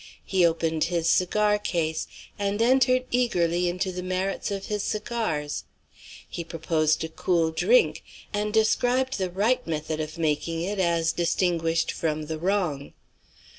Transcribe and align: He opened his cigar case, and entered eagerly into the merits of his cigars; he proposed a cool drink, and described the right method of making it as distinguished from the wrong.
He 0.25 0.43
opened 0.47 0.85
his 0.85 1.07
cigar 1.11 1.59
case, 1.59 2.07
and 2.39 2.59
entered 2.59 3.05
eagerly 3.11 3.69
into 3.69 3.91
the 3.91 4.01
merits 4.01 4.49
of 4.49 4.65
his 4.65 4.81
cigars; 4.81 5.63
he 6.27 6.43
proposed 6.43 7.03
a 7.03 7.07
cool 7.07 7.51
drink, 7.51 8.01
and 8.33 8.51
described 8.51 9.19
the 9.19 9.29
right 9.29 9.67
method 9.67 9.99
of 9.99 10.17
making 10.17 10.63
it 10.63 10.79
as 10.79 11.11
distinguished 11.11 11.91
from 11.91 12.23
the 12.25 12.39
wrong. 12.39 12.93